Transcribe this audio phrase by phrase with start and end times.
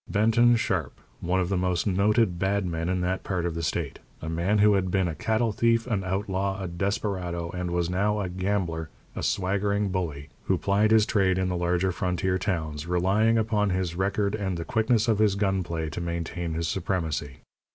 [0.09, 3.99] Benton Sharp, one of the most noted "bad" men in that part of the state
[4.19, 8.19] a man who had been a cattle thief, an outlaw, a desperado, and was now
[8.19, 13.37] a gambler, a swaggering bully, who plied his trade in the larger frontier towns, relying
[13.37, 17.41] upon his record and the quickness of his gun play to maintain his supremacy.